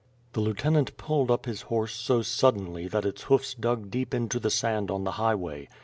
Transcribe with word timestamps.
The 0.33 0.39
lieutenant 0.41 0.97
pulled 0.97 1.29
up 1.29 1.45
his 1.45 1.61
horse 1.61 1.93
so 1.95 2.23
suddenly 2.23 2.87
that 2.87 3.05
its 3.05 3.21
hoo 3.25 3.37
fs 3.37 3.53
dug 3.53 3.91
deep 3.91 4.15
into 4.15 4.39
the 4.39 4.49
sand 4.49 4.89
on 4.89 5.03
the 5.03 5.11
highway. 5.21 5.67